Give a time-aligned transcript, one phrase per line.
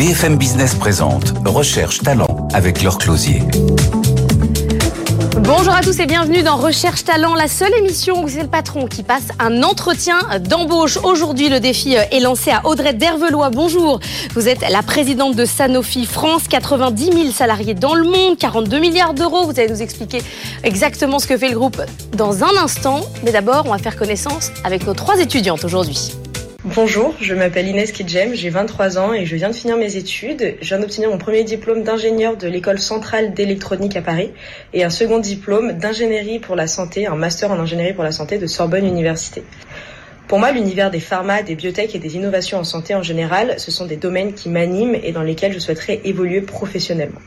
[0.00, 3.42] BFM Business présente Recherche Talent avec leur closier.
[5.40, 8.86] Bonjour à tous et bienvenue dans Recherche Talent, la seule émission où c'est le patron
[8.86, 10.96] qui passe un entretien d'embauche.
[11.02, 13.50] Aujourd'hui, le défi est lancé à Audrey Dervelois.
[13.50, 14.00] Bonjour,
[14.34, 19.12] vous êtes la présidente de Sanofi France, 90 000 salariés dans le monde, 42 milliards
[19.12, 19.44] d'euros.
[19.44, 20.22] Vous allez nous expliquer
[20.62, 21.82] exactement ce que fait le groupe
[22.16, 23.02] dans un instant.
[23.22, 26.14] Mais d'abord, on va faire connaissance avec nos trois étudiantes aujourd'hui.
[26.62, 30.56] Bonjour, je m'appelle Inès Kidjem, j'ai 23 ans et je viens de finir mes études.
[30.60, 34.30] Je viens d'obtenir mon premier diplôme d'ingénieur de l'école centrale d'électronique à Paris
[34.74, 38.36] et un second diplôme d'ingénierie pour la santé, un master en ingénierie pour la santé
[38.36, 39.42] de Sorbonne Université.
[40.28, 43.70] Pour moi, l'univers des pharma, des biotech et des innovations en santé en général, ce
[43.70, 47.20] sont des domaines qui m'animent et dans lesquels je souhaiterais évoluer professionnellement.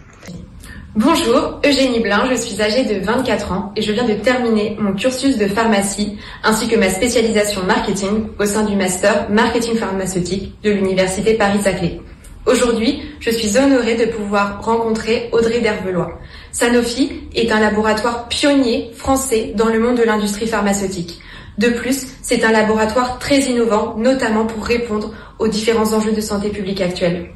[0.95, 4.93] Bonjour, Eugénie Blin, je suis âgée de 24 ans et je viens de terminer mon
[4.93, 10.69] cursus de pharmacie ainsi que ma spécialisation marketing au sein du master marketing pharmaceutique de
[10.69, 11.99] l'université Paris-Saclay.
[12.45, 16.19] Aujourd'hui, je suis honorée de pouvoir rencontrer Audrey Dervelois.
[16.51, 21.19] Sanofi est un laboratoire pionnier français dans le monde de l'industrie pharmaceutique.
[21.57, 26.49] De plus, c'est un laboratoire très innovant, notamment pour répondre aux différents enjeux de santé
[26.49, 27.31] publique actuels.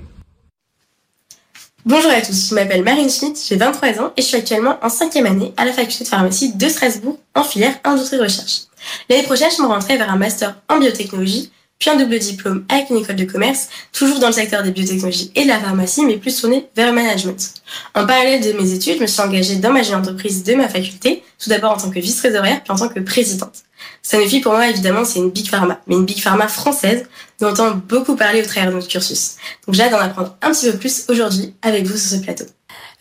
[1.88, 4.90] Bonjour à tous, je m'appelle Marine Schmitt, j'ai 23 ans et je suis actuellement en
[4.90, 8.64] cinquième année à la faculté de pharmacie de Strasbourg en filière industrie recherche.
[9.10, 11.50] L'année prochaine, je me rentrerai vers un master en biotechnologie,
[11.80, 15.32] puis un double diplôme avec une école de commerce, toujours dans le secteur des biotechnologies
[15.34, 17.54] et de la pharmacie, mais plus tourné vers le management.
[17.96, 20.68] En parallèle de mes études, je me suis engagée dans ma jeune entreprise de ma
[20.68, 23.64] faculté, tout d'abord en tant que vice-trésorière, puis en tant que présidente.
[24.02, 27.06] Sanofi, pour moi, évidemment, c'est une big pharma, mais une big pharma française
[27.40, 29.36] dont on entend beaucoup parler au travers de notre cursus.
[29.66, 32.46] Donc j'ai hâte d'en apprendre un petit peu plus aujourd'hui avec vous sur ce plateau.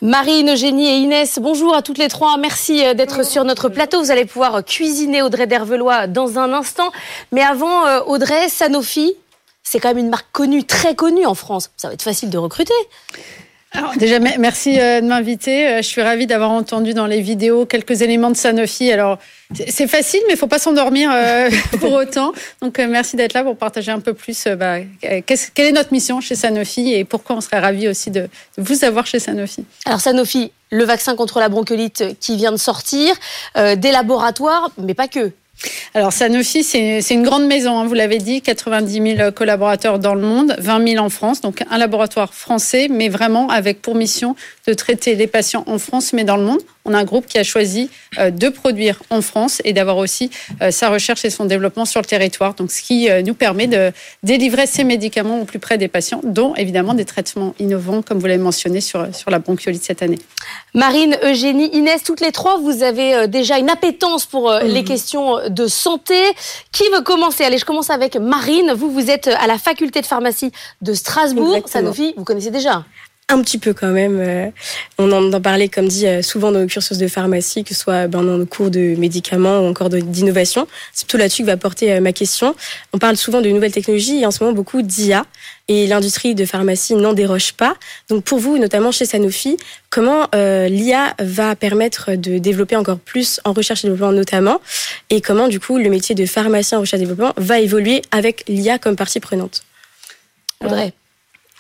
[0.03, 2.37] Marine, Eugénie et Inès, bonjour à toutes les trois.
[2.37, 4.03] Merci euh, d'être sur notre plateau.
[4.03, 6.93] Vous allez pouvoir cuisiner Audrey Dervelois dans un instant.
[7.33, 9.15] Mais avant, euh, Audrey, Sanofi,
[9.63, 11.71] c'est quand même une marque connue, très connue en France.
[11.79, 12.75] Ça va être facile de recruter.
[13.99, 15.69] Déjà, merci euh, de m'inviter.
[15.69, 18.91] Euh, je suis ravie d'avoir entendu dans les vidéos quelques éléments de Sanofi.
[18.93, 19.19] Alors,
[19.69, 22.33] c'est facile, mais il faut pas s'endormir euh, pour autant.
[22.61, 26.35] Donc, merci d'être là pour partager un peu plus bah, quelle est notre mission chez
[26.35, 28.29] Sanofi et pourquoi on serait ravis aussi de,
[28.59, 29.65] vous avoir chez Sanofi.
[29.85, 33.15] Alors, Sanofi, le vaccin contre la bronchiolite qui vient de sortir,
[33.55, 35.33] des laboratoires, mais pas que.
[35.95, 40.21] Alors Sanofi, c'est une grande maison, hein, vous l'avez dit, 90 000 collaborateurs dans le
[40.21, 44.75] monde, 20 000 en France, donc un laboratoire français, mais vraiment avec pour mission de
[44.75, 46.61] traiter les patients en France, mais dans le monde.
[46.87, 50.31] On a un groupe qui a choisi euh, de produire en France et d'avoir aussi
[50.63, 52.55] euh, sa recherche et son développement sur le territoire.
[52.55, 53.93] Donc, ce qui euh, nous permet de
[54.23, 58.27] délivrer ces médicaments au plus près des patients, dont évidemment des traitements innovants, comme vous
[58.27, 60.19] l'avez mentionné sur, sur la bronchiolite cette année.
[60.75, 65.67] Marine, Eugénie, Inès, toutes les trois, vous avez déjà une appétence pour les questions de
[65.67, 66.15] santé.
[66.71, 67.45] Qui veut commencer?
[67.45, 68.73] Allez, je commence avec Marine.
[68.77, 70.53] Vous, vous êtes à la faculté de pharmacie
[70.83, 71.59] de Strasbourg.
[71.67, 72.85] Sanofi, vous connaissez déjà
[73.29, 74.19] un petit peu quand même.
[74.21, 74.51] Euh,
[74.99, 78.07] on en, parlait, comme dit, euh, souvent dans nos cursus de pharmacie, que ce soit
[78.07, 80.69] ben, dans nos cours de médicaments ou encore d'innovation.
[80.93, 82.55] C'est plutôt là-dessus que va porter euh, ma question.
[82.93, 85.27] On parle souvent de nouvelles technologies et en ce moment beaucoup d'IA.
[85.69, 87.75] Et l'industrie de pharmacie n'en déroge pas.
[88.09, 89.57] Donc pour vous, notamment chez Sanofi,
[89.91, 94.61] comment l'IA va permettre de développer encore plus en recherche et développement notamment?
[95.11, 98.45] Et comment du coup le métier de pharmacien en recherche et développement va évoluer avec
[98.47, 99.65] l'IA comme partie prenante?
[100.65, 100.93] Audrey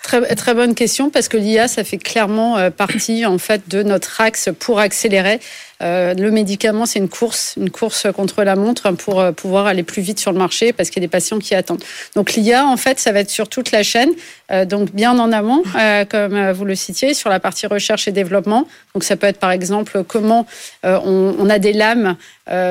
[0.07, 3.83] Très, très bonne question parce que l'IA, ça fait clairement euh, partie en fait de
[3.83, 5.41] notre axe pour accélérer
[5.83, 9.83] euh, le médicament, c'est une course, une course contre la montre pour euh, pouvoir aller
[9.83, 11.85] plus vite sur le marché parce qu'il y a des patients qui attendent.
[12.15, 14.11] Donc l'IA, en fait, ça va être sur toute la chaîne,
[14.51, 15.63] euh, donc bien en amont,
[16.11, 18.67] comme vous le citiez, sur la partie recherche et développement.
[18.95, 20.47] Donc ça peut être par exemple comment
[20.83, 22.17] on, a des lames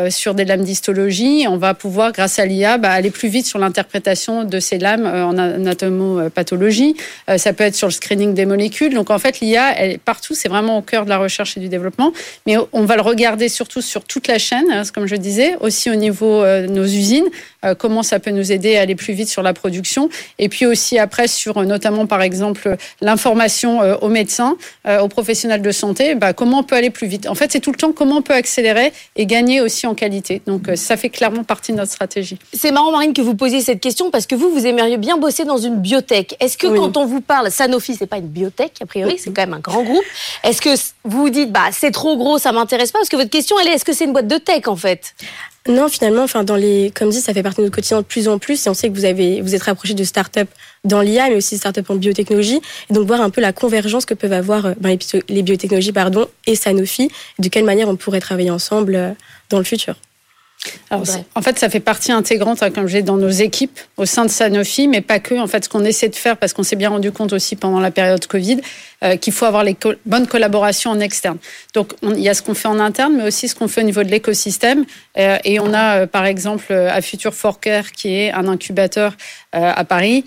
[0.10, 3.60] sur des lames d'histologie, on va pouvoir, grâce à l'IA, bah, aller plus vite sur
[3.60, 6.96] l'interprétation de ces lames en anatomopathologie.
[7.38, 8.94] ça peut être sur le screening des molécules.
[8.94, 11.60] Donc en fait, l'IA, elle est partout, c'est vraiment au cœur de la recherche et
[11.60, 12.12] du développement.
[12.48, 15.90] Mais on va le regarder surtout sur toute la chaîne, hein, comme je disais, aussi
[15.90, 17.28] au niveau euh, de nos usines,
[17.64, 20.66] euh, comment ça peut nous aider à aller plus vite sur la production, et puis
[20.66, 24.58] aussi après sur euh, notamment par exemple l'information aux médecins,
[25.02, 27.28] aux professionnels de santé, bah, comment on peut aller plus vite.
[27.28, 30.42] En fait, c'est tout le temps comment on peut accélérer et gagner aussi en qualité.
[30.46, 32.38] Donc ça fait clairement partie de notre stratégie.
[32.54, 35.46] C'est marrant Marine que vous posiez cette question parce que vous, vous aimeriez bien bosser
[35.46, 36.36] dans une biotech.
[36.40, 39.42] Est-ce que quand on vous parle, Sanofi, c'est pas une biotech a priori, c'est quand
[39.42, 40.04] même un grand groupe.
[40.44, 40.70] Est-ce que
[41.04, 43.68] vous vous dites, bah c'est trop gros, ça m'intéresse pas Parce que votre question, elle
[43.68, 45.14] est est-ce que c'est une boîte de tech en fait?
[45.68, 48.28] Non, finalement, enfin, dans les, comme dit, ça fait partie de notre quotidien de plus
[48.28, 50.48] en plus, et on sait que vous avez, vous êtes rapproché de start-up
[50.84, 54.06] dans l'IA, mais aussi de start-up en biotechnologie, et donc voir un peu la convergence
[54.06, 54.96] que peuvent avoir euh, ben,
[55.28, 57.10] les biotechnologies, pardon, et Sanofi,
[57.40, 59.12] de quelle manière on pourrait travailler ensemble euh,
[59.50, 59.96] dans le futur.
[60.92, 64.30] en fait, ça fait partie intégrante, hein, comme je dans nos équipes au sein de
[64.30, 65.34] Sanofi, mais pas que.
[65.34, 67.80] En fait, ce qu'on essaie de faire, parce qu'on s'est bien rendu compte aussi pendant
[67.80, 68.62] la période Covid,
[69.06, 71.38] euh, qu'il faut avoir les bonnes collaborations en externe.
[71.74, 73.84] Donc, il y a ce qu'on fait en interne, mais aussi ce qu'on fait au
[73.86, 74.86] niveau de l'écosystème.
[75.18, 79.14] Euh, et on a, euh, par exemple, à Future for Care, qui est un incubateur
[79.58, 80.26] à Paris,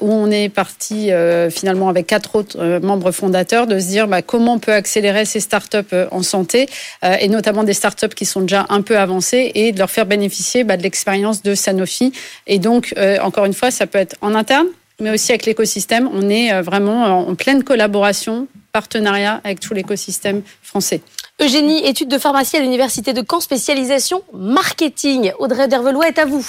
[0.00, 1.10] où on est parti
[1.50, 5.40] finalement avec quatre autres membres fondateurs de se dire bah, comment on peut accélérer ces
[5.40, 6.68] startups en santé,
[7.02, 10.62] et notamment des startups qui sont déjà un peu avancées, et de leur faire bénéficier
[10.62, 12.12] bah, de l'expérience de Sanofi.
[12.46, 14.68] Et donc, encore une fois, ça peut être en interne,
[15.00, 16.08] mais aussi avec l'écosystème.
[16.12, 21.00] On est euh, vraiment en pleine collaboration, partenariat avec tout l'écosystème français.
[21.40, 25.32] Eugénie, études de pharmacie à l'Université de Caen, spécialisation marketing.
[25.38, 26.44] Audrey Dervelois est à vous.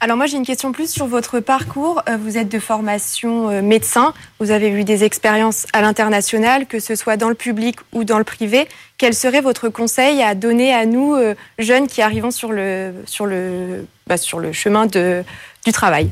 [0.00, 2.02] Alors moi j'ai une question plus sur votre parcours.
[2.08, 6.80] Euh, vous êtes de formation euh, médecin, vous avez eu des expériences à l'international, que
[6.80, 8.66] ce soit dans le public ou dans le privé.
[8.98, 11.16] Quel serait votre conseil à donner à nous
[11.58, 15.22] jeunes qui arrivons sur le, sur le, bah, sur le chemin de,
[15.64, 16.10] du travail?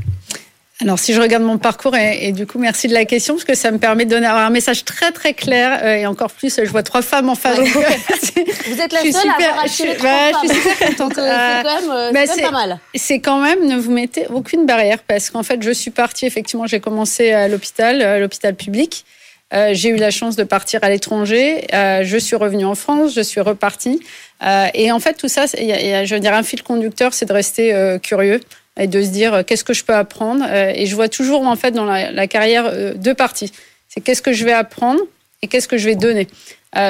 [0.82, 3.55] Alors, si je regarde mon parcours, et, du coup, merci de la question, parce que
[3.55, 6.71] ça me permet de donner un message très, très clair, euh, et encore plus, je
[6.71, 7.59] vois trois femmes en face.
[7.59, 11.12] Vous êtes la seule super, à avoir acheté je, bah, je suis super contente.
[11.17, 12.79] c'est quand même, euh, bah, pas mal.
[12.94, 16.67] C'est quand même, ne vous mettez aucune barrière, parce qu'en fait, je suis partie, effectivement,
[16.67, 19.05] j'ai commencé à l'hôpital, à l'hôpital public.
[19.53, 21.67] Euh, j'ai eu la chance de partir à l'étranger.
[21.75, 24.00] Euh, je suis revenue en France, je suis repartie.
[24.43, 27.12] Euh, et en fait, tout ça, il y, a, je veux dire, un fil conducteur,
[27.12, 28.41] c'est de rester euh, curieux
[28.81, 30.44] et de se dire euh, qu'est-ce que je peux apprendre.
[30.49, 33.53] Euh, et je vois toujours en fait dans la, carrière euh, deux parties.
[33.88, 35.00] C'est qu'est-ce que je vais apprendre
[35.43, 36.29] et qu'est-ce que je vais donner.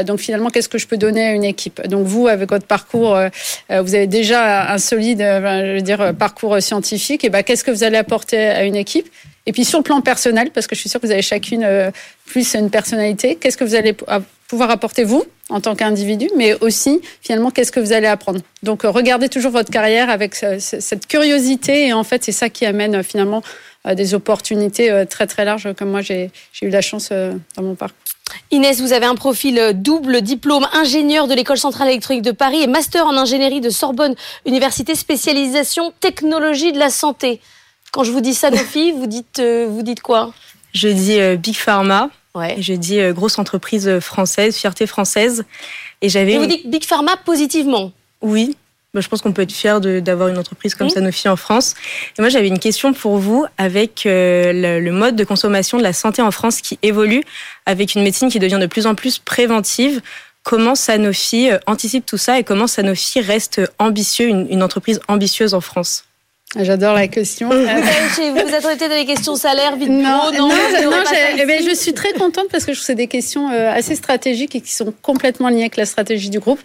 [0.04, 1.80] donc finalement, qu'est-ce que je peux donner à une équipe?
[1.86, 3.16] Donc vous, avec votre parcours,
[3.70, 7.24] vous avez déjà un solide, je veux dire, parcours scientifique.
[7.24, 9.08] Et ben, qu'est-ce que vous allez apporter à une équipe?
[9.46, 11.64] Et puis sur le plan personnel, parce que je suis sûre que vous avez chacune
[12.26, 13.94] plus une personnalité, qu'est-ce que vous allez
[14.50, 18.40] pouvoir apporter vous en tant qu'individu, mais aussi finalement qu'est-ce que vous allez apprendre.
[18.64, 22.66] Donc euh, regardez toujours votre carrière avec cette curiosité et en fait c'est ça qui
[22.66, 23.42] amène euh, finalement
[23.86, 26.32] euh, des opportunités très très larges comme moi j'ai
[26.62, 27.96] eu la chance dans mon parcours.
[28.50, 32.66] Inès, vous avez un profil double diplôme ingénieur de l'école centrale électronique de Paris et
[32.66, 34.14] master en ingénierie de Sorbonne
[34.46, 37.40] Université spécialisation technologie de la santé.
[37.92, 40.32] Quand je vous dis Sanofi, vous dites vous dites quoi?
[40.74, 42.10] Je dis Big Pharma.
[42.34, 42.56] Ouais.
[42.60, 45.44] Je dis euh, grosse entreprise française, fierté française.
[46.00, 46.38] Et j'avais.
[46.38, 47.92] Vous dites Big Pharma positivement
[48.22, 48.56] Oui.
[48.94, 51.74] je pense qu'on peut être fier d'avoir une entreprise comme Sanofi en France.
[52.18, 55.92] Et moi, j'avais une question pour vous avec euh, le, mode de consommation de la
[55.92, 57.24] santé en France qui évolue,
[57.66, 60.00] avec une médecine qui devient de plus en plus préventive.
[60.42, 65.60] Comment Sanofi euh, anticipe tout ça et comment Sanofi reste ambitieux, une entreprise ambitieuse en
[65.60, 66.04] France?
[66.58, 67.48] J'adore la question.
[67.48, 70.50] vous êtes arrêté dans les questions salaires, vite Non, non, non,
[71.38, 73.94] eh ben, je suis très contente parce que je trouve c'est des questions euh, assez
[73.94, 76.58] stratégiques et qui sont complètement liées avec la stratégie du groupe.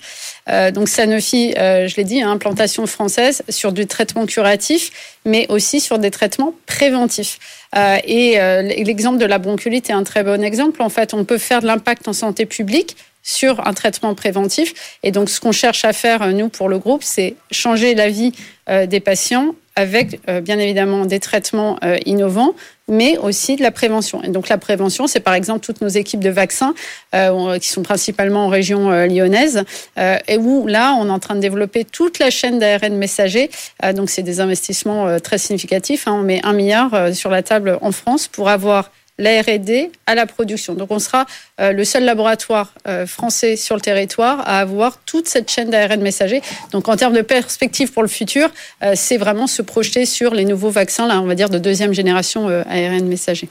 [0.49, 5.45] Euh, donc Sanofi, euh, je l'ai dit, hein, implantation française sur du traitement curatif, mais
[5.49, 7.37] aussi sur des traitements préventifs.
[7.75, 8.39] et
[8.85, 10.81] l'exemple de la bronchiolite est un très bon exemple.
[10.81, 14.97] En fait, on peut faire de l'impact en santé publique sur un traitement préventif.
[15.03, 18.31] Et donc, ce qu'on cherche à faire, nous, pour le groupe, c'est changer la vie
[18.67, 22.53] des patients avec euh, bien évidemment des traitements euh, innovants,
[22.87, 24.23] mais aussi de la prévention.
[24.23, 26.73] Et donc la prévention, c'est par exemple toutes nos équipes de vaccins
[27.13, 29.63] euh, qui sont principalement en région lyonnaise,
[29.97, 33.49] et où là, on est en train de développer toute la chaîne d'ARN messager.
[33.95, 36.07] donc c'est des investissements très significatifs.
[36.07, 36.17] Hein.
[36.19, 40.25] On met un milliard sur la table en France pour avoir la R&D à la
[40.25, 40.73] production.
[40.73, 41.25] Donc on sera
[41.59, 46.01] euh, le seul laboratoire euh, français sur le territoire à avoir toute cette chaîne d'ARN
[46.01, 46.41] messager.
[46.71, 48.49] Donc en termes de perspective pour le futur,
[48.83, 51.93] euh, c'est vraiment se projeter sur les nouveaux vaccins, là on va dire de deuxième
[51.93, 53.49] génération ARN messager.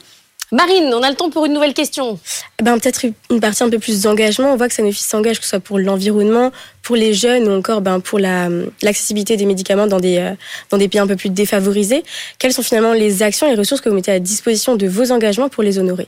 [0.51, 2.19] Marine, on a le temps pour une nouvelle question.
[2.59, 4.53] Eh ben, Peut-être une partie un peu plus d'engagement.
[4.53, 6.51] On voit que Sanofi s'engage, que ce soit pour l'environnement,
[6.83, 10.33] pour les jeunes ou encore ben, pour l'accessibilité des médicaments dans des, euh,
[10.69, 12.03] dans des pays un peu plus défavorisés.
[12.37, 15.49] Quelles sont finalement les actions et ressources que vous mettez à disposition de vos engagements
[15.49, 16.07] pour les honorer?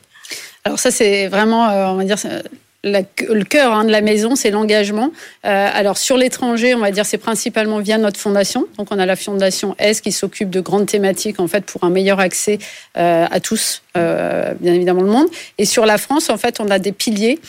[0.63, 2.17] Alors ça, c'est vraiment, euh, on va dire,
[2.83, 5.11] le cœur hein, de la maison, c'est l'engagement.
[5.45, 8.67] Euh, alors sur l'étranger, on va dire, c'est principalement via notre fondation.
[8.77, 11.89] Donc on a la fondation S qui s'occupe de grandes thématiques en fait pour un
[11.89, 12.59] meilleur accès
[12.97, 15.27] euh, à tous, euh, bien évidemment le monde.
[15.57, 17.39] Et sur la France, en fait, on a des piliers.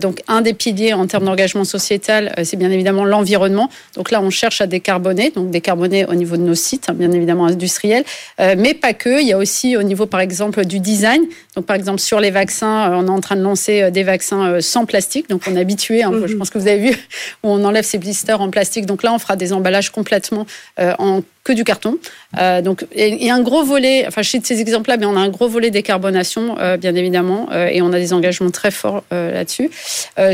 [0.00, 3.70] donc un des piliers en termes d'engagement sociétal, c'est bien évidemment l'environnement.
[3.94, 7.12] Donc là, on cherche à décarboner, donc décarboner au niveau de nos sites, hein, bien
[7.12, 8.04] évidemment industriels,
[8.38, 9.20] mais pas que.
[9.20, 11.22] Il y a aussi au niveau, par exemple, du design.
[11.56, 14.86] Donc par exemple sur les vaccins, on est en train de lancer des vaccins sans
[14.88, 15.28] plastique.
[15.28, 16.38] Donc, on est habitué, hein, je mhm.
[16.38, 16.96] pense que vous avez vu,
[17.44, 18.86] où on enlève ces blisters en plastique.
[18.86, 20.46] Donc là, on fera des emballages complètement
[20.80, 21.96] euh, en que du carton.
[22.38, 25.16] Euh, donc, il y a un gros volet, enfin, je cite ces exemples-là, mais on
[25.16, 29.04] a un gros volet décarbonation, euh, bien évidemment, et on a des engagements très forts
[29.10, 29.70] là-dessus.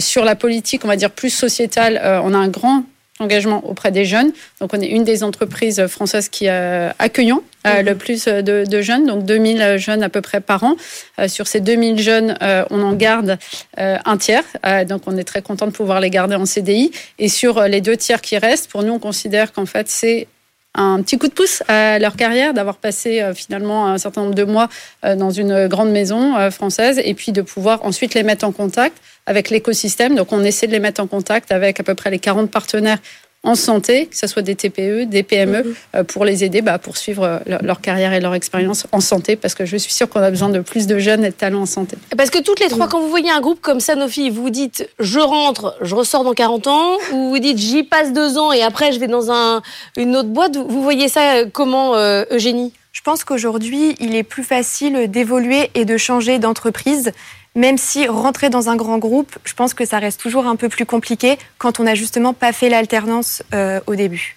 [0.01, 2.85] sur la politique, on va dire plus sociétale, on a un grand
[3.21, 4.33] engagement auprès des jeunes.
[4.61, 7.87] Donc, on est une des entreprises françaises qui euh, accueillons euh, mhm.
[7.87, 10.77] le plus de, de, jeunes, donc 2000 jeunes à peu près par an.
[11.21, 13.39] Euh, sur ces 2000 jeunes, euh, on en garde
[13.79, 14.45] euh, un tiers.
[14.89, 16.91] donc, on est très content de pouvoir les garder en CDI.
[17.19, 20.27] Et sur les deux tiers qui restent, pour nous, on considère qu'en fait, c'est
[20.75, 24.45] un petit coup de pouce à leur carrière, d'avoir passé finalement un certain nombre de
[24.45, 24.69] mois
[25.03, 29.51] dans une grande maison française et puis de pouvoir ensuite les mettre en contact avec
[29.51, 30.15] l'écosystème.
[30.15, 32.99] Donc on essaie de les mettre en contact avec à peu près les 40 partenaires
[33.45, 35.75] en santé, que ce soit des TPE, des PME, mhm.
[35.95, 39.37] euh, pour les aider bah, à poursuivre euh, leur carrière et leur expérience en santé,
[39.37, 41.63] parce que je suis sûre qu'on a besoin de plus de jeunes et de talents
[41.63, 41.97] en santé.
[42.17, 45.21] Parce que toutes les trois, quand vous voyez un groupe comme Sanofi, vous dites je
[45.21, 48.93] rentre, je ressors dans 40 ans, ou vous dites j'y passe deux ans et après
[48.93, 49.63] je vais dans un,
[49.97, 50.57] une autre boîte.
[50.57, 51.95] Vous voyez ça euh, comment,
[52.31, 52.73] Eugénie?
[52.93, 57.13] Je pense qu'aujourd'hui, il est plus facile d'évoluer et de changer d'entreprise
[57.55, 60.69] même si rentrer dans un grand groupe, je pense que ça reste toujours un peu
[60.69, 64.37] plus compliqué quand on n'a justement pas fait l'alternance euh, au début.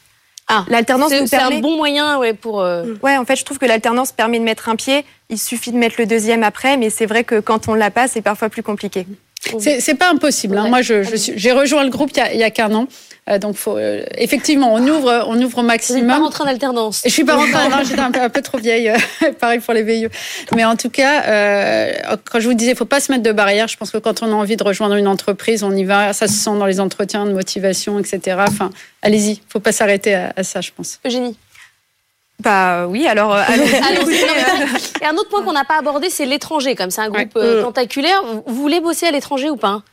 [0.50, 2.62] Ah, l'alternance c'est un bon moyen ouais, pour.
[2.62, 2.84] Euh...
[2.84, 3.00] Mm.
[3.04, 5.04] Ouais, en fait, je trouve que l'alternance permet de mettre un pied.
[5.30, 8.08] Il suffit de mettre le deuxième après, mais c'est vrai que quand on l'a pas,
[8.08, 9.06] c'est parfois plus compliqué.
[9.60, 10.58] C'est pas impossible.
[10.58, 10.68] Hein.
[10.68, 12.88] Moi, j'ai je, rejoint le groupe il y a, qu'un an.
[13.30, 16.04] Euh, donc, faut, euh, effectivement, on ouvre, on ouvre au maximum.
[16.04, 17.02] Vous pas rentrée en alternance.
[17.04, 18.90] Je suis pas rentrée, non, j'étais un peu, un peu trop vieille.
[18.90, 20.08] Euh, pareil pour les VIE.
[20.56, 21.24] Mais en tout cas,
[22.32, 23.68] quand je vous disais, faut pas se mettre de barrière.
[23.68, 26.14] Je pense que quand on a envie de rejoindre une entreprise, on y va.
[26.14, 28.38] Ça se sent dans les entretiens de motivation, etc.
[28.48, 28.70] Enfin,
[29.02, 29.42] allez-y.
[29.50, 31.00] Faut pas s'arrêter à, à, ça, je pense.
[31.06, 31.36] Eugénie.
[32.44, 33.38] Bah oui, alors.
[35.02, 36.76] Et un autre point qu'on n'a pas abordé, c'est l'étranger.
[36.76, 38.22] Comme c'est un groupe tentaculaire.
[38.46, 39.84] Vous voulez bosser à l'étranger ou pas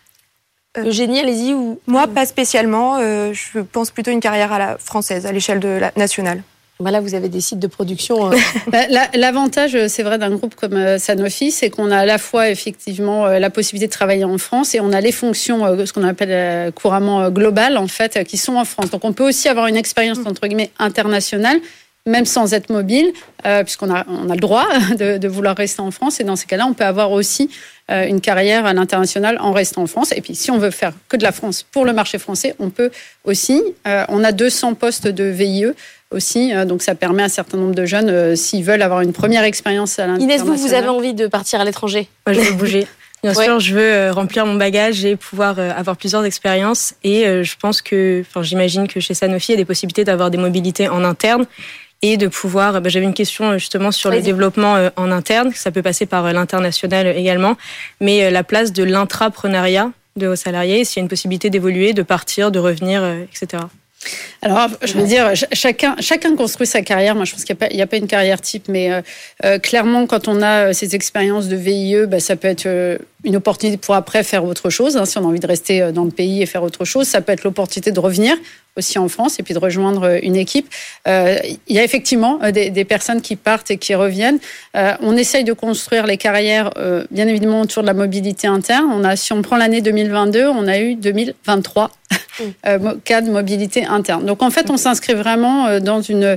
[0.76, 1.54] euh, Eugénie, allez-y.
[1.54, 1.80] Ou...
[1.86, 2.98] Moi, pas spécialement.
[3.00, 6.42] Euh, je pense plutôt une carrière à la française, à l'échelle de la nationale.
[6.80, 8.30] Voilà, vous avez des sites de production.
[8.32, 8.36] Euh.
[8.66, 8.80] Bah,
[9.14, 13.50] l'avantage, c'est vrai, d'un groupe comme Sanofi, c'est qu'on a à la fois effectivement la
[13.50, 17.76] possibilité de travailler en France et on a les fonctions, ce qu'on appelle couramment globales,
[17.76, 18.90] en fait, qui sont en France.
[18.90, 20.26] Donc on peut aussi avoir une expérience, mm.
[20.26, 21.60] entre guillemets, internationale,
[22.06, 23.12] même sans être mobile,
[23.64, 24.66] puisqu'on a, on a le droit
[24.98, 26.20] de, de, vouloir rester en France.
[26.20, 27.50] Et dans ces cas-là, on peut avoir aussi
[27.90, 30.12] euh, une carrière à l'international en restant en France.
[30.16, 32.70] Et puis, si on veut faire que de la France pour le marché français, on
[32.70, 32.90] peut
[33.24, 33.62] aussi.
[33.86, 35.66] Euh, on a 200 postes de VIE
[36.10, 39.12] aussi, euh, donc ça permet à un certain nombre de jeunes, s'ils veulent avoir une
[39.12, 40.40] première expérience à l'international.
[40.40, 42.08] Inès, vous, vous avez envie de partir à l'étranger?
[42.26, 42.86] Moi, je veux bouger.
[43.22, 46.92] Bien sûr, je veux remplir mon bagage et pouvoir avoir plusieurs expériences.
[47.04, 50.30] Et je pense que, enfin, j'imagine que chez Sanofi, il y a des possibilités d'avoir
[50.30, 51.46] des mobilités en interne
[52.02, 52.80] et de pouvoir.
[52.80, 55.52] Bah, j'avais une question euh, justement sur le développement euh, en interne.
[55.54, 57.56] Ça peut passer par euh, l'international également,
[58.00, 62.02] mais la place de l'intrapreneuriat de vos salariés, s'il y a une possibilité d'évoluer, de
[62.02, 63.64] partir, de revenir, etc.
[64.42, 67.14] Alors, je veux dire, chacun, chacun construit sa carrière.
[67.16, 69.02] Moi, je pense qu'il n'y a, a, pas une carrière type, mais
[69.62, 72.68] clairement, quand on a ces expériences de VIE, bah, ça peut être
[73.24, 74.96] une opportunité pour après faire autre chose.
[74.96, 77.22] Hein, si on a envie de rester dans le pays et faire autre chose, ça
[77.22, 78.36] peut être l'opportunité de revenir
[78.76, 80.68] aussi en France et puis de rejoindre euh, une équipe.
[81.06, 81.38] Euh,
[81.68, 84.38] il y a effectivement euh, des, des, personnes qui partent et qui reviennent.
[84.76, 88.86] Euh, on essaye de construire les carrières, euh, bien évidemment, autour de la mobilité interne.
[88.92, 91.90] On a, si on prend l'année 2022, on a eu 2023
[93.04, 94.26] cas de mobilité interne.
[94.26, 96.36] Donc en fait, on s'inscrit vraiment dans une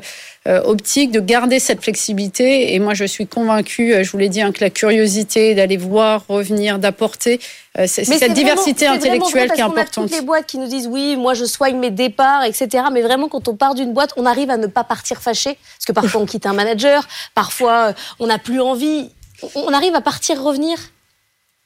[0.63, 2.73] optique de garder cette flexibilité.
[2.73, 6.23] Et moi, je suis convaincue, je vous l'ai dit, hein, que la curiosité d'aller voir,
[6.27, 7.39] revenir, d'apporter
[7.77, 9.97] euh, c'est cette diversité intellectuelle qui est importante.
[9.97, 12.85] On a toutes les boîtes qui nous disent oui, moi je soigne mes départs, etc.
[12.91, 15.85] Mais vraiment, quand on part d'une boîte, on arrive à ne pas partir fâché, parce
[15.85, 19.09] que parfois on quitte un manager, parfois euh, on n'a plus envie.
[19.53, 20.77] On arrive à partir, revenir.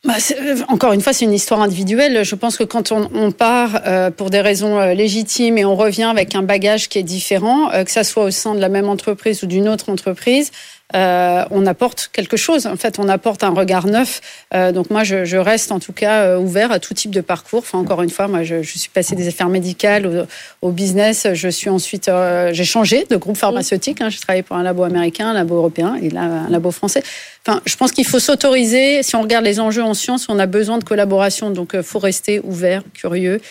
[0.04, 2.26] Bah, euh, encore une fois, c'est une histoire individuelle.
[2.26, 6.10] Je pense que quand on, part euh, pour des raisons euh, légitimes et on revient
[6.10, 9.44] avec un bagage qui est différent, que ça soit au sein de la même entreprise
[9.44, 10.52] ou d'une autre entreprise,
[10.96, 12.68] euh, on apporte quelque chose.
[12.68, 14.22] En fait, on apporte un regard neuf.
[14.54, 17.22] Euh, donc moi, je, je, reste en tout cas euh, ouvert à tout type de
[17.22, 17.60] parcours.
[17.60, 21.28] Enfin, encore une fois, moi, je, je suis passée des affaires médicales au, au business.
[21.34, 24.02] Je suis ensuite, euh, j'ai changé de groupe pharmaceutique.
[24.02, 24.10] Hein.
[24.10, 27.04] J'ai travaillé pour un labo américain, un labo européen et là un labo français.
[27.48, 29.02] Enfin, je pense qu'il faut s'autoriser.
[29.02, 31.50] Si on regarde les enjeux en sciences, on a besoin de collaboration.
[31.50, 33.42] Donc, faut rester ouvert, curieux.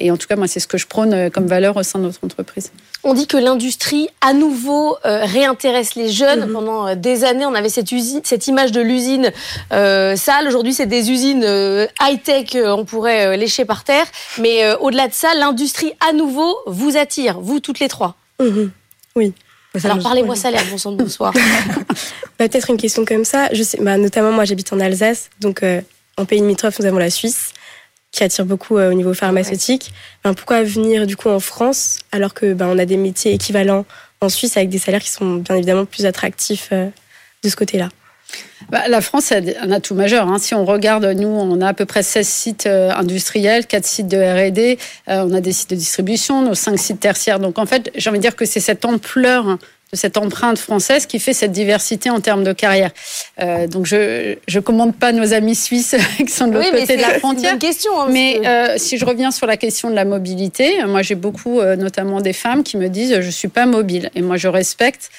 [0.00, 2.04] Et en tout cas, moi, c'est ce que je prône comme valeur au sein de
[2.04, 2.70] notre entreprise.
[3.06, 6.46] On dit que l'industrie, à nouveau, euh, réintéresse les jeunes.
[6.46, 6.52] -hmm.
[6.52, 9.30] Pendant euh, des années, on avait cette, usine, cette image de l'usine
[9.72, 10.48] euh, sale.
[10.48, 14.06] Aujourd'hui, c'est des usines euh, high-tech, euh, on pourrait lécher par terre.
[14.38, 18.12] Mais au-delà de ça, l'industrie, à nouveau, vous attire, vous toutes les trois.
[18.40, 18.70] -hmm.
[19.18, 19.32] Oui.
[19.84, 21.32] Alors parlez-moi salaire, bon sang de bonsoir.
[22.38, 23.40] bah, Peut-être une question comme ça.
[23.58, 25.56] Je sais, bah, notamment, moi, j'habite en Alsace, donc
[26.20, 27.42] en pays limitrophe, nous avons la Suisse
[28.14, 29.90] qui attire beaucoup euh, au niveau pharmaceutique.
[30.24, 30.32] Ouais.
[30.34, 33.84] pourquoi venir du coup en France alors que ben, on a des métiers équivalents
[34.20, 36.86] en Suisse avec des salaires qui sont bien évidemment plus attractifs euh,
[37.42, 37.88] de ce côté-là?
[38.70, 40.28] Bah, la France a un atout majeur.
[40.28, 40.38] Hein.
[40.38, 44.08] Si on regarde, nous, on a à peu près 16 sites euh, industriels, 4 sites
[44.08, 44.78] de R&D,
[45.08, 47.40] on a des sites de distribution, nos 5 sites tertiaires.
[47.40, 49.58] Donc en fait, j'ai envie de dire que c'est cette ampleur
[49.94, 52.90] de cette empreinte française qui fait cette diversité en termes de carrière.
[53.40, 57.02] Euh, donc je je commande pas nos amis suisses qui sont de l'autre côté de
[57.02, 57.52] la frontière.
[57.52, 57.92] Une question.
[58.00, 61.60] Hein, mais euh, si je reviens sur la question de la mobilité, moi j'ai beaucoup,
[61.60, 64.10] euh, notamment des femmes, qui me disent je suis pas mobile.
[64.16, 65.10] Et moi je respecte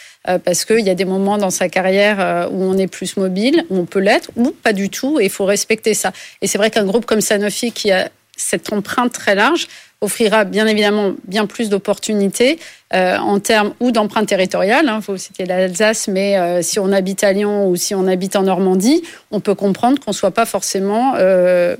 [0.43, 3.77] parce qu'il y a des moments dans sa carrière où on est plus mobile, où
[3.77, 6.13] on peut l'être, ou pas du tout, et il faut respecter ça.
[6.41, 9.67] Et c'est vrai qu'un groupe comme Sanofi, qui a cette empreinte très large,
[10.01, 12.59] offrira bien évidemment bien plus d'opportunités
[12.93, 14.85] euh, en termes ou d'empreinte territoriale.
[14.85, 18.07] Il hein, faut citer l'Alsace, mais euh, si on habite à Lyon ou si on
[18.07, 21.75] habite en Normandie, on peut comprendre qu'on ne soit pas forcément euh,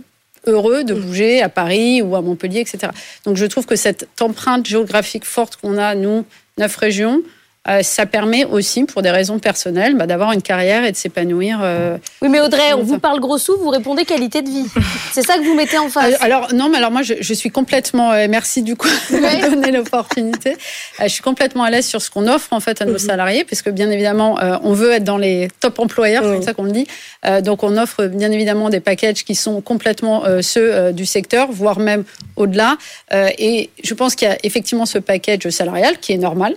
[0.48, 2.92] heureux de bouger à Paris ou à Montpellier, etc.
[3.26, 6.26] Donc je trouve que cette empreinte géographique forte qu'on a, nous,
[6.58, 7.22] neuf régions,
[7.68, 11.60] euh, ça permet aussi, pour des raisons personnelles, bah, d'avoir une carrière et de s'épanouir.
[11.64, 14.68] Euh, oui, mais Audrey, on vous parle gros sous, vous répondez qualité de vie.
[15.12, 16.14] C'est ça que vous mettez en face.
[16.14, 18.12] Euh, alors non, mais alors moi, je, je suis complètement.
[18.30, 20.58] merci du coup de me donner l'opportunité.
[21.02, 22.98] je suis complètement à l'aise sur ce qu'on offre en fait à nos mhm.
[23.00, 26.54] salariés, parce que bien évidemment, on veut être dans les top employeurs, c'est comme ça
[26.54, 26.88] qu'on le dit.
[27.42, 32.04] donc on offre bien évidemment des packages qui sont complètement ceux du secteur, voire même
[32.36, 32.78] au-delà.
[33.12, 36.56] et je pense qu'il y a effectivement ce package salarial qui est normal.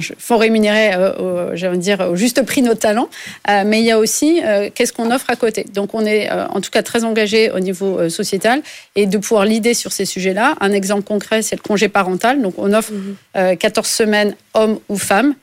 [0.00, 3.08] Enfin, faut rémunérer euh, au, dire, au juste prix nos talents,
[3.48, 5.64] euh, mais il y a aussi euh, qu'est-ce qu'on offre à côté.
[5.74, 8.62] Donc on est en tout cas très engagé au niveau sociétal
[8.96, 10.56] et de pouvoir l'idée sur ces sujets-là.
[10.60, 12.42] Un exemple concret, c'est le congé parental.
[12.42, 12.92] Donc on offre
[13.34, 13.84] 14 mhm.
[13.84, 15.34] semaines hommes ou femmes.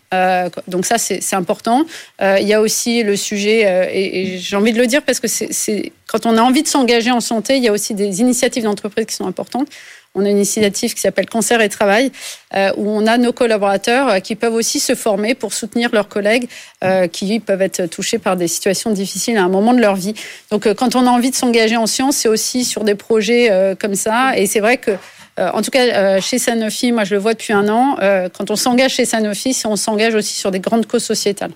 [0.67, 1.85] donc ça, c'est important.
[2.21, 5.91] il y a aussi le sujet, et, j'ai envie de le dire parce que c'est
[6.17, 9.05] quand on a envie de s'engager en santé, il y a aussi des initiatives d'entreprise
[9.05, 9.67] qui sont importantes.
[10.15, 12.11] On a une initiative qui s'appelle Cancer et Travail,
[12.55, 16.07] euh, où on a nos collaborateurs euh, qui peuvent aussi se former pour soutenir leurs
[16.07, 16.49] collègues
[16.83, 20.15] euh, qui peuvent être touchés par des situations difficiles à un moment de leur vie.
[20.49, 23.95] Donc, quand on a envie de s'engager en sciences, c'est aussi sur des projets comme
[23.95, 24.35] ça.
[24.37, 24.91] Et c'est vrai que
[25.39, 27.97] en tout cas, chez Sanofi, moi je le vois depuis un an,
[28.35, 31.51] quand on s'engage chez Sanofi, on s'engage aussi sur des grandes causes sociétales.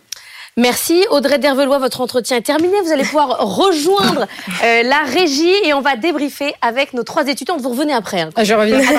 [0.58, 1.06] Merci.
[1.10, 2.74] Audrey Dervelois, votre entretien est terminé.
[2.84, 4.28] Vous allez pouvoir rejoindre
[4.64, 7.58] euh, la régie et on va débriefer avec nos trois étudiants.
[7.58, 8.22] Vous revenez après.
[8.22, 8.30] Hein.
[8.36, 8.82] Ah, je reviens.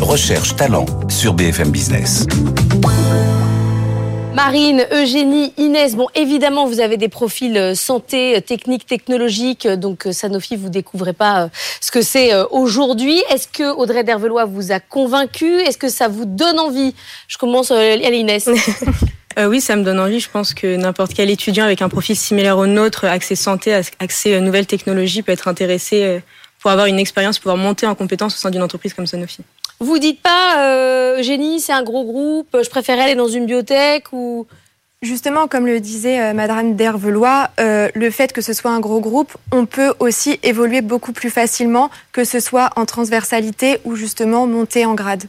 [0.00, 2.26] Recherche talent sur BFM Business.
[4.34, 9.76] Marine, Eugénie, Inès, bon évidemment vous avez des profils euh, santé, euh, technique, technologique, euh,
[9.76, 13.20] donc Sanofi vous découvrez pas ce que c'est aujourd'hui.
[13.30, 15.46] Est-ce que Audrey Dervelois vous a convaincu?
[15.60, 16.94] Est-ce que ça vous donne envie?
[17.26, 18.48] Je commence à Inès.
[19.38, 20.20] oui, ça me donne envie.
[20.20, 24.40] Je pense que n'importe quel étudiant avec un profil similaire au nôtre, accès santé, accès
[24.40, 26.20] nouvelles technologies, peut être intéressé
[26.60, 29.42] pour avoir une expérience, pouvoir monter en compétence au sein d'une entreprise comme Sanofi.
[29.80, 34.12] Vous dites pas, euh, Génie, c'est un gros groupe, je préférais aller dans une bibliothèque
[34.12, 34.46] ou...
[35.02, 39.00] Justement, comme le disait euh, Madame Dervelois, euh, le fait que ce soit un gros
[39.00, 44.46] groupe, on peut aussi évoluer beaucoup plus facilement, que ce soit en transversalité ou justement
[44.46, 45.24] monter en grade.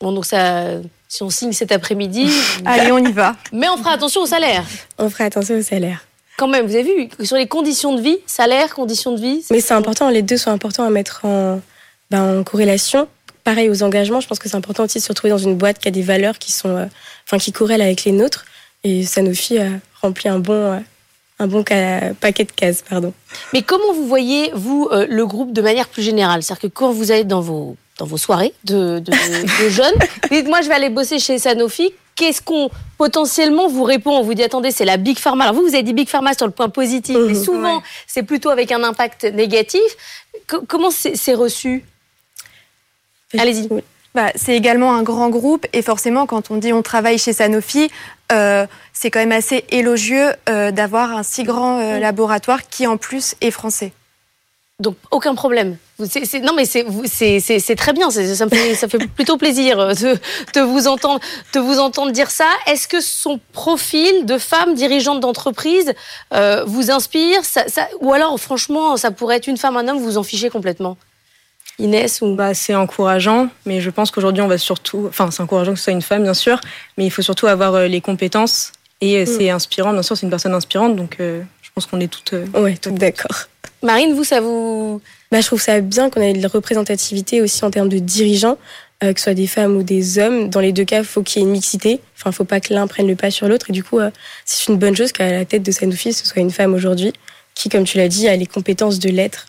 [0.00, 0.66] Bon, donc ça,
[1.08, 2.30] si on signe cet après-midi,
[2.64, 3.34] allez, on y va.
[3.52, 4.64] Mais on fera attention au salaire.
[4.98, 6.06] On fera attention au salaire.
[6.38, 9.44] Quand même, vous avez vu, sur les conditions de vie, salaire, conditions de vie.
[9.50, 11.60] Mais c'est important, les deux sont importants à mettre en,
[12.10, 13.06] ben, en corrélation
[13.44, 15.78] pareil aux engagements, je pense que c'est important aussi de se retrouver dans une boîte
[15.78, 16.86] qui a des valeurs qui sont, euh,
[17.26, 18.44] enfin, qui corrèlent avec les nôtres.
[18.84, 19.68] Et Sanofi a
[20.00, 20.78] rempli un bon, euh,
[21.38, 23.12] un bon paquet de cases, pardon.
[23.52, 26.42] Mais comment vous voyez, vous, euh, le groupe de manière plus générale?
[26.42, 29.12] C'est-à-dire que quand vous allez dans vos, dans vos soirées de, de,
[29.64, 29.94] de jeunes,
[30.30, 34.12] dites moi je vais aller bosser chez Sanofi, qu'est-ce qu'on potentiellement vous répond?
[34.12, 35.44] On vous dit attendez, c'est la Big Pharma.
[35.44, 37.44] Alors vous, vous avez dit Big Pharma sur le point positif, mais mmh.
[37.44, 39.82] souvent c'est plutôt avec un impact négatif.
[40.46, 41.84] comment c'est reçu?
[43.38, 43.68] Allez-y.
[44.14, 47.90] Bah, c'est également un grand groupe et forcément, quand on dit on travaille chez Sanofi,
[48.30, 52.98] euh, c'est quand même assez élogieux euh, d'avoir un si grand euh, laboratoire qui en
[52.98, 53.92] plus est français.
[54.82, 55.76] Donc aucun problème.
[55.98, 61.20] non mais c'est très bien, ça, me fait, ça fait plutôt plaisir de, vous entendre,
[61.54, 62.48] de vous entendre dire ça.
[62.66, 65.92] Est-ce que son profil de femme dirigeante d'entreprise
[66.66, 67.44] vous inspire?
[67.44, 67.64] Ça,
[68.00, 70.96] Ou alors franchement, ça pourrait être une femme, un homme, vous vous en fichez complètement?
[71.78, 72.34] Inès ou...
[72.34, 75.06] bah, C'est encourageant, mais je pense qu'aujourd'hui, on va surtout.
[75.08, 76.60] Enfin, c'est encourageant que ce soit une femme, bien sûr,
[76.96, 78.72] mais il faut surtout avoir euh, les compétences.
[79.00, 79.26] Et euh, mm.
[79.26, 82.34] c'est inspirant, bien sûr, c'est une personne inspirante, donc euh, je pense qu'on est toutes.
[82.54, 83.46] ouais, toutes d'accord.
[83.82, 85.00] Marine, vous, ça vous.
[85.30, 88.58] Bah, je trouve ça bien qu'on ait de la représentativité aussi en termes de dirigeants,
[89.00, 90.50] que ce soit des femmes ou des hommes.
[90.50, 92.00] Dans les deux cas, il faut qu'il y ait une mixité.
[92.16, 93.70] Enfin, il ne faut pas que l'un prenne le pas sur l'autre.
[93.70, 93.98] Et du coup,
[94.44, 97.12] c'est une bonne chose qu'à la tête de Sanofi, ce soit une femme aujourd'hui,
[97.54, 99.46] qui, comme tu l'as dit, a les compétences de l'être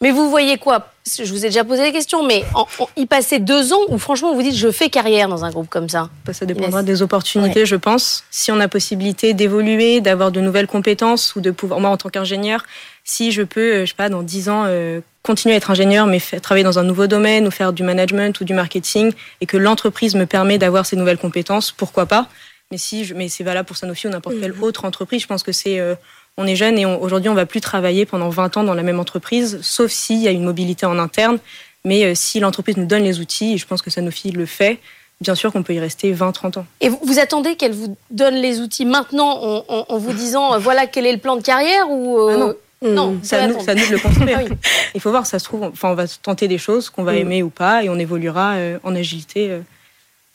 [0.00, 0.92] mais vous voyez quoi?
[1.04, 4.32] Je vous ai déjà posé la question, mais en, y passer deux ans où franchement
[4.32, 7.66] vous dites je fais carrière dans un groupe comme ça bah, Ça dépendra des opportunités,
[7.66, 8.22] je pense.
[8.30, 12.10] Si on a possibilité d'évoluer, d'avoir de nouvelles compétences ou de pouvoir, moi en tant
[12.10, 12.64] qu'ingénieur,
[13.08, 16.06] si je peux, euh, je sais pas, dans dix ans, euh, continuer à être ingénieur,
[16.06, 19.56] mais travailler dans un nouveau domaine ou faire du management ou du marketing, et que
[19.56, 22.28] l'entreprise me permet d'avoir ces nouvelles compétences, pourquoi pas
[22.70, 24.62] Mais si, je, mais c'est valable pour Sanofi ou n'importe quelle mhm.
[24.62, 25.22] autre entreprise.
[25.22, 25.94] Je pense que c'est euh,
[26.36, 29.00] on est jeune et aujourd'hui on va plus travailler pendant 20 ans dans la même
[29.00, 31.38] entreprise, sauf s'il y a une mobilité en interne.
[31.86, 34.78] Mais euh, si l'entreprise nous donne les outils, et je pense que Sanofi le fait,
[35.20, 36.66] bien sûr qu'on peut y rester 20-30 ans.
[36.80, 41.06] Et vous, attendez qu'elle vous donne les outils maintenant en, vous disant euh, voilà quel
[41.06, 42.54] est le plan de carrière ou euh, ah non.
[42.80, 44.40] Non, c'est à, nous, de le construire.
[44.94, 47.16] Il faut voir, ça se trouve, enfin, on va tenter des choses qu'on va mm.
[47.16, 49.58] aimer ou pas, et on évoluera en agilité.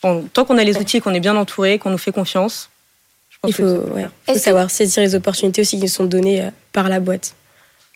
[0.01, 2.69] tant qu'on a les outils, qu'on est bien entouré, qu'on nous fait confiance,
[3.45, 6.87] il faut, ouais, faut savoir saisir les opportunités aussi qui nous sont données euh, par
[6.87, 7.35] la boîte.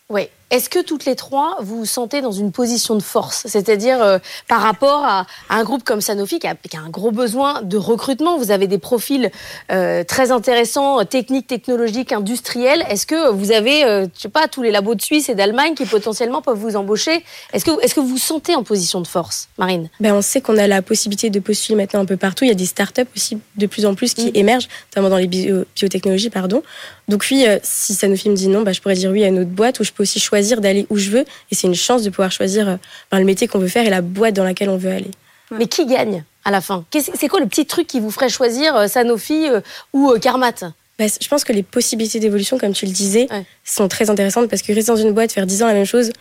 [0.09, 0.29] Oui.
[0.49, 3.43] Est-ce que toutes les trois, vous vous sentez dans une position de force?
[3.47, 7.75] C'est-à-dire euh, par rapport à, un groupe comme Sanofi qui a, un gros besoin de
[7.75, 8.37] recrutement.
[8.37, 9.29] Vous avez des profils
[9.73, 12.85] euh, très intéressants, techniques, technologiques, industriels.
[12.89, 15.73] Est-ce que vous avez, euh, je sais pas, tous les labos de Suisse et d'Allemagne
[15.75, 17.25] qui potentiellement peuvent vous embaucher?
[17.51, 19.89] Est-ce que, est-ce que vous vous sentez en position de force, Marine?
[19.99, 22.45] Ben, On sait qu'on a la possibilité de postuler maintenant un peu partout.
[22.45, 24.35] Il y a des startups aussi de plus en plus qui mm.
[24.35, 26.29] émergent, notamment dans les biotechnologies.
[26.29, 26.63] Pardon.
[27.09, 29.49] Donc oui, si Sanofi me dit non, ben, je pourrais dire oui à une autre
[29.49, 31.25] boîte où je peux aussi choisir choisir d'aller où je veux.
[31.51, 32.77] Et c'est une chance de pouvoir choisir euh,
[33.11, 35.11] le métier qu'on veut faire et la boîte dans laquelle on veut aller.
[35.51, 36.85] Mais qui gagne à la fin?
[36.91, 39.61] C'est quoi le petit truc qui vous ferait choisir euh, Sanofi euh,
[39.93, 40.53] ou Carmat?
[40.99, 43.27] Bah, je pense que les possibilités d'évolution, comme tu le disais,
[43.63, 46.11] sont très intéressantes parce que rester dans une boîte, faire 10 ans la même chose,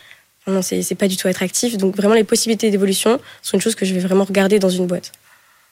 [0.47, 1.77] non, c'est pas du tout attractif.
[1.77, 4.87] Donc vraiment, les possibilités d'évolution sont une chose que je vais vraiment regarder dans une
[4.87, 5.13] boîte.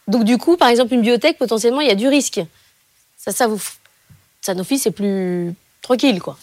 [0.08, 2.40] Donc du coup, par exemple, une biotech, potentiellement, il y a du risque.
[3.16, 3.60] Ça, ça vous...
[4.40, 6.38] Sanofi, c'est plus tranquille, quoi.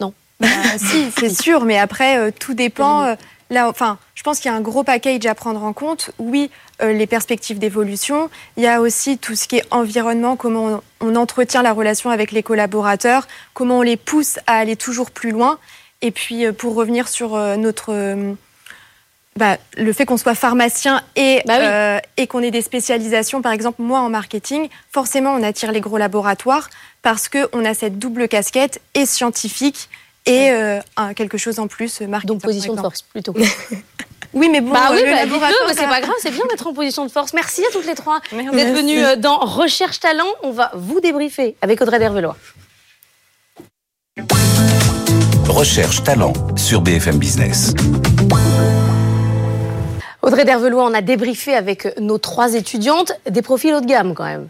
[0.00, 0.14] Non?
[0.40, 0.48] Bah,
[0.78, 3.04] si, c'est sûr, mais après, euh, tout dépend.
[3.04, 3.14] Euh,
[3.50, 6.10] là, enfin, je pense qu'il y a un gros package à prendre en compte.
[6.18, 6.50] Oui,
[6.82, 8.30] euh, les perspectives d'évolution.
[8.56, 12.32] Il y a aussi tout ce qui est environnement, comment on, entretient la relation avec
[12.32, 15.58] les collaborateurs, comment on les pousse à aller toujours plus loin.
[16.02, 17.92] Et puis, pour revenir sur notre
[19.36, 23.82] bah, le fait qu'on soit pharmacien et, bah et qu'on ait des spécialisations, par exemple
[23.82, 26.70] moi en marketing, forcément on attire les gros laboratoires
[27.02, 29.90] parce qu'on a cette double casquette et scientifique
[30.26, 30.80] et euh,
[31.16, 32.26] quelque chose en plus, marque.
[32.26, 33.34] Donc position de force plutôt.
[34.32, 37.04] Oui, mais bon, bah oui, euh, bah, c'est pas grave, c'est bien d'être en position
[37.04, 37.32] de force.
[37.34, 40.28] Merci à toutes les trois d'être venues euh, dans Recherche Talent.
[40.44, 42.36] On va vous débriefer avec Audrey Dervelois.
[45.48, 47.74] Recherche Talent sur BFM Business.
[50.22, 54.26] Audrey Dervelois, on a débriefé avec nos trois étudiantes des profils haut de gamme quand
[54.26, 54.46] même.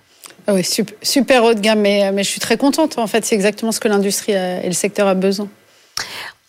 [0.47, 0.67] Ah oui,
[1.01, 2.99] super, haut de gamme, mais, mais je suis très contente.
[2.99, 5.49] En fait, c'est exactement ce que l'industrie et le secteur a besoin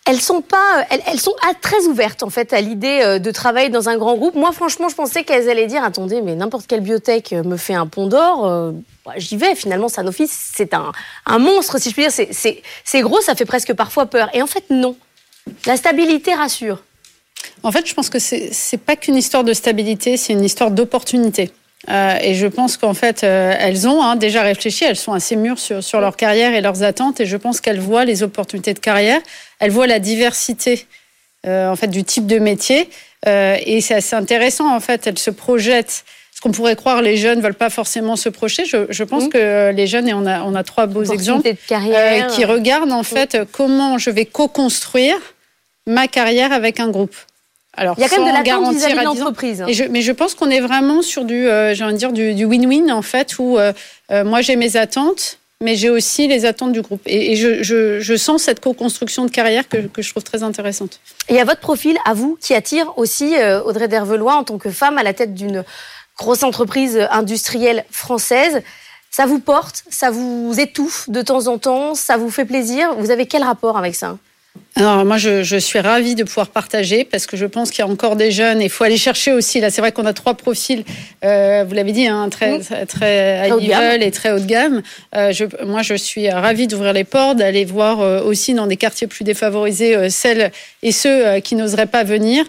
[0.04, 3.88] elles sont pas, elles, sont très ouvertes en fait à l'idée euh, de travailler dans
[3.88, 4.34] un grand groupe.
[4.34, 7.74] Moi, franchement, je pensais qu'elles allaient dire attendez, mais n'importe quelle biotech euh, me fait
[7.74, 8.46] un pont d'or.
[8.46, 8.72] Euh,
[9.06, 9.54] bah, j'y vais.
[9.54, 10.90] Finalement, Sanofi, c'est un,
[11.26, 12.62] un, monstre, si je puis dire.
[12.84, 14.28] C'est gros, ça fait presque parfois peur.
[14.34, 14.96] Et en fait, non.
[15.66, 16.82] La stabilité rassure.
[17.62, 21.52] En fait, je pense que c'est pas qu'une histoire de stabilité, c'est une histoire d'opportunité.
[21.90, 25.34] Euh, et je pense qu'en fait, euh, elles ont hein, déjà réfléchi, elles sont assez
[25.34, 28.72] mûres sur, sur leur carrière et leurs attentes, et je pense qu'elles voient les opportunités
[28.72, 29.20] de carrière,
[29.58, 30.86] elles voient la diversité
[31.46, 32.88] euh, en fait du type de métier,
[33.24, 35.06] et c'est assez intéressant en fait.
[35.06, 36.04] Elles se projettent.
[36.34, 38.64] Ce qu'on pourrait croire, les jeunes veulent pas forcément se projeter.
[38.64, 41.56] Je, je pense que les jeunes, et on a, on a trois beaux exemples, de
[41.68, 42.26] carrière.
[42.28, 45.18] qui regardent en fait comment je vais co-construire
[45.86, 47.14] ma carrière avec un groupe.
[47.74, 49.64] Alors, il y a quand même de l'attente vis-à-vis de l'entreprise.
[49.90, 52.92] mais je pense qu'on est vraiment sur du, euh, j'ai envie de dire, du win-win
[52.92, 53.72] en fait, où euh,
[54.10, 57.00] euh, moi j'ai mes attentes, mais j'ai aussi les attentes du groupe.
[57.06, 61.00] Et, je, je, je, sens cette co-construction de carrière que, que, je trouve très intéressante.
[61.28, 64.98] Et à votre profil, à vous, qui attire aussi Audrey Dervelois en tant que femme
[64.98, 65.64] à la tête d'une
[66.18, 68.62] grosse entreprise industrielle française.
[69.10, 72.94] Ça vous porte, ça vous étouffe de temps en temps, ça vous fait plaisir?
[72.96, 74.16] Vous avez quel rapport avec ça?
[74.74, 77.88] Alors moi, je, je, suis ravie de pouvoir partager parce que je pense qu'il y
[77.88, 79.60] a encore des jeunes et il faut aller chercher aussi.
[79.60, 80.82] Là, c'est vrai qu'on a trois profils,
[81.24, 84.80] euh, vous l'avez dit, hein, très, très, très high level et très haut de gamme.
[85.14, 88.78] Euh, je, moi, je suis ravie d'ouvrir les portes, d'aller voir euh, aussi dans des
[88.78, 90.50] quartiers plus défavorisés euh, celles
[90.82, 92.46] et ceux euh, qui n'oseraient pas venir.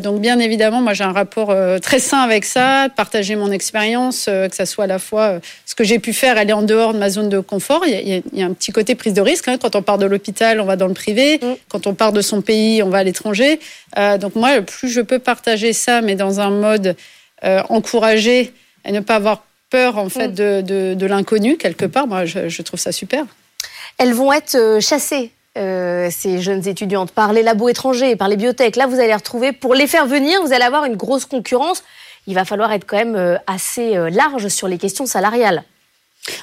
[0.00, 4.54] donc, bien évidemment, moi, j'ai un rapport très sain avec ça, partager mon expérience, que
[4.54, 7.10] ça soit à la fois ce que j'ai pu faire, aller en dehors de ma
[7.10, 7.82] zone de confort.
[7.86, 9.46] Il y a, il y a un petit côté prise de risque.
[9.46, 9.58] Hein.
[9.60, 11.38] Quand on part de l'hôpital, on va dans le privé.
[11.42, 11.54] Mm.
[11.74, 13.58] Quand on part de son pays, on va à l'étranger.
[13.98, 16.94] Euh, donc moi, plus je peux partager ça, mais dans un mode
[17.42, 18.52] euh, encouragé
[18.84, 20.62] et ne pas avoir peur en fait mm.
[20.62, 23.24] de, de, l'inconnu quelque part, moi je, trouve ça super.
[23.98, 28.76] Elles vont être euh, chassées ces jeunes étudiantes par les labos étrangers, par les biotech.
[28.76, 30.40] Là, vous allez les retrouver pour les faire venir.
[30.42, 31.82] Vous allez avoir une grosse concurrence.
[32.28, 35.62] Il va falloir être quand même assez large sur les questions salariales.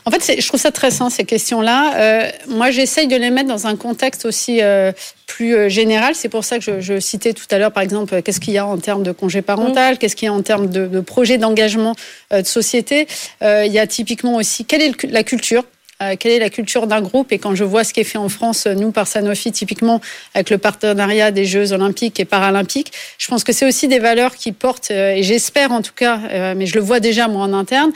[0.05, 1.95] En fait, je trouve ça très sain, ces questions-là.
[1.95, 4.91] Euh, moi, j'essaye de les mettre dans un contexte aussi euh,
[5.25, 6.13] plus euh, général.
[6.13, 8.59] C'est pour ça que je, je citais tout à l'heure, par exemple, qu'est-ce qu'il y
[8.59, 11.37] a en termes de congé parental, qu'est-ce qu'il y a en termes de, de projet
[11.37, 11.95] d'engagement
[12.31, 13.07] de société.
[13.41, 15.63] il y a typiquement aussi quelle est la culture?
[16.01, 17.31] Euh, quelle est la culture d'un groupe.
[17.31, 20.01] Et quand je vois ce qui est fait en France, nous, par Sanofi, typiquement,
[20.33, 24.35] avec le partenariat des Jeux olympiques et paralympiques, je pense que c'est aussi des valeurs
[24.35, 27.43] qui portent, euh, et j'espère en tout cas, euh, mais je le vois déjà moi
[27.43, 27.91] en interne,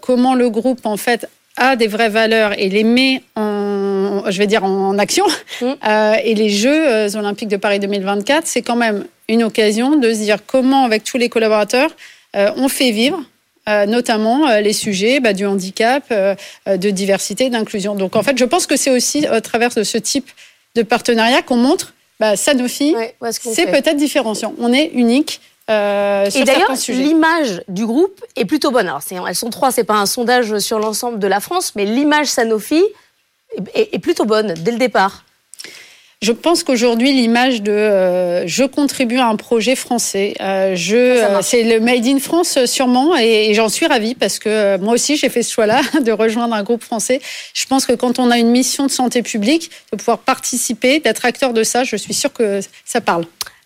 [0.00, 4.46] comment le groupe, en fait, a des vraies valeurs et les met en, je vais
[4.46, 5.24] dire, en action.
[5.60, 5.66] Mmh.
[6.24, 10.38] et les Jeux olympiques de Paris 2024, c'est quand même une occasion de se dire
[10.46, 11.90] comment, avec tous les collaborateurs,
[12.34, 13.31] on fait vivre euh,
[13.66, 16.34] notamment euh, les sujets bah, du handicap, euh,
[16.66, 17.94] de diversité, d'inclusion.
[17.94, 20.30] Donc en fait, je pense que c'est aussi à travers de ce type
[20.74, 22.94] de partenariat qu'on montre bah, Sanofi,
[23.30, 24.54] c'est peut-être différenciant.
[24.58, 25.40] On est unique.
[25.70, 28.88] Euh, et d'ailleurs, l'image du groupe est plutôt bonne.
[28.88, 32.26] Alors, elles sont trois, c'est pas un sondage sur l'ensemble de la France, mais l'image
[32.26, 32.82] Sanofi
[33.74, 35.24] est plutôt bonne dès le départ.
[36.22, 41.42] Je pense qu'aujourd'hui, l'image de euh, je contribue à un projet français, euh, je, euh,
[41.42, 45.28] c'est le Made in France sûrement, et, j'en suis ravie parce que moi aussi j'ai
[45.28, 47.20] fait ce choix-là de rejoindre un groupe français.
[47.54, 51.24] Je pense que quand on a une mission de santé publique, de pouvoir participer, d'être
[51.24, 53.24] acteur de ça, je suis sûre que ça parle.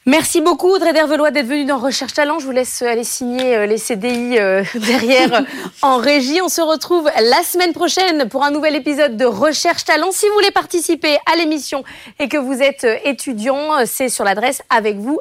[0.08, 2.38] Merci beaucoup Audrey Dervelois d'être venue dans Recherche Talent.
[2.38, 5.42] Je vous laisse aller signer euh, les CDI euh, derrière
[5.82, 6.40] en régie.
[6.40, 10.12] On se retrouve la semaine prochaine pour un nouvel épisode de Recherche Talent.
[10.12, 11.82] Si vous voulez participer à l'émission
[12.20, 15.18] et que vous êtes euh, étudiant, c'est sur l'adresse avec vous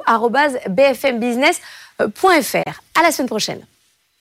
[0.68, 2.80] bfmbusiness.fr.
[2.94, 3.66] À la semaine prochaine.